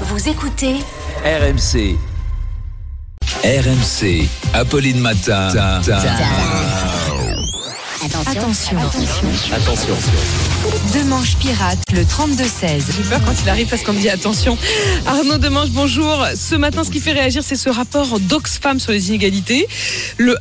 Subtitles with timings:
[0.00, 0.74] Vous écoutez
[1.24, 1.96] RMC.
[3.44, 4.28] RMC.
[4.52, 5.48] Apolline Matin.
[8.26, 8.76] Attention.
[9.52, 9.94] Attention.
[10.92, 12.82] Demanche pirate, le 32-16.
[12.96, 14.58] J'ai peur quand il arrive parce qu'on me dit attention.
[15.06, 16.26] Arnaud Demange, bonjour.
[16.34, 19.68] Ce matin, ce qui fait réagir, c'est ce rapport d'Oxfam sur les inégalités.
[20.18, 20.36] Le 1%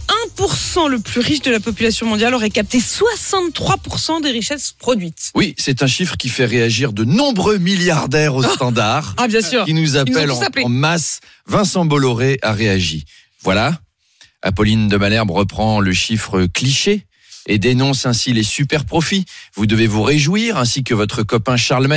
[0.90, 5.32] le plus riche de la population mondiale aurait capté 63% des richesses produites.
[5.36, 9.66] Oui, c'est un chiffre qui fait réagir de nombreux milliardaires au standard, Ah, bien sûr.
[9.66, 11.20] qui nous appellent en, masse.
[11.48, 13.06] Vincent Bolloré a réagi.
[13.42, 13.80] Voilà.
[14.42, 17.06] Apolline de Malherbe reprend le chiffre cliché
[17.48, 19.26] et dénonce ainsi les super profits.
[19.56, 21.88] Vous devez vous réjouir, ainsi que votre copain Charles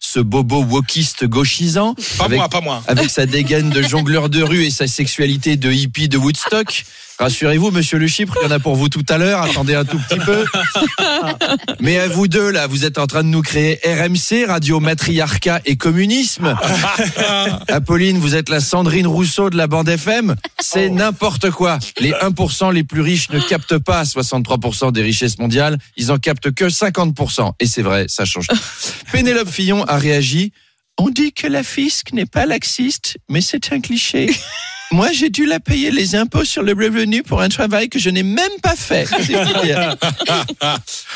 [0.00, 2.82] ce bobo wokiste gauchisant, Pas avec, moi, pas moi.
[2.86, 6.84] avec sa dégaine de jongleur de rue et sa sexualité de hippie de Woodstock.
[7.20, 9.42] Rassurez-vous, monsieur le Chypre, il y en a pour vous tout à l'heure.
[9.42, 10.42] Attendez un tout petit peu.
[11.80, 15.60] Mais à vous deux, là, vous êtes en train de nous créer RMC, Radio Matriarcat
[15.66, 16.56] et Communisme.
[17.68, 20.34] Apolline, vous êtes la Sandrine Rousseau de la bande FM.
[20.60, 21.78] C'est n'importe quoi.
[21.98, 25.76] Les 1% les plus riches ne captent pas 63% des richesses mondiales.
[25.98, 27.52] Ils en captent que 50%.
[27.60, 28.46] Et c'est vrai, ça change.
[29.12, 30.52] Pénélope Fillon a réagi.
[30.96, 34.30] On dit que la fisc n'est pas laxiste, mais c'est un cliché.
[34.92, 38.10] Moi, j'ai dû la payer les impôts sur le revenu pour un travail que je
[38.10, 39.06] n'ai même pas fait.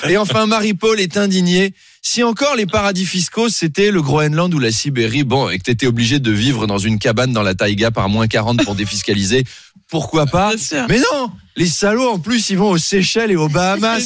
[0.09, 1.75] Et enfin, Marie-Paul est indignée.
[2.07, 5.87] Si encore les paradis fiscaux, c'était le Groenland ou la Sibérie, bon, et que t'étais
[5.87, 9.45] obligé de vivre dans une cabane dans la taïga par moins 40 pour défiscaliser,
[9.89, 10.53] pourquoi pas.
[10.91, 14.01] Mais non Les salauds, en plus, ils vont aux Seychelles et aux Bahamas.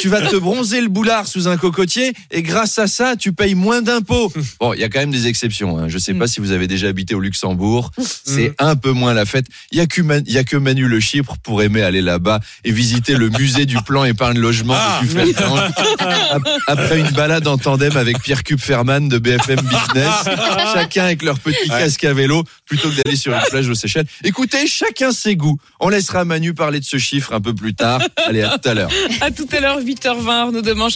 [0.00, 3.54] Tu vas te bronzer le boulard sous un cocotier et grâce à ça, tu payes
[3.54, 4.32] moins d'impôts.
[4.60, 5.78] Bon, il y a quand même des exceptions.
[5.78, 5.88] Hein.
[5.88, 7.90] Je sais pas si vous avez déjà habité au Luxembourg.
[8.24, 9.46] C'est un peu moins la fête.
[9.72, 12.40] Il y a que, Man- y a que Manu le Chypre pour aimer aller là-bas
[12.64, 15.00] et visiter le musée du plan épargne logement Ah.
[15.02, 20.08] de Après une balade en tandem avec Pierre Kupferman de BFM Business,
[20.72, 24.06] chacun avec leur petit casque à vélo, plutôt que d'aller sur une plage aux Seychelles.
[24.24, 25.58] Écoutez, chacun ses goûts.
[25.80, 28.00] On laissera Manu parler de ce chiffre un peu plus tard.
[28.26, 28.90] Allez, à tout à l'heure.
[29.20, 30.94] À tout à l'heure, 8h20, Arnaud Demange.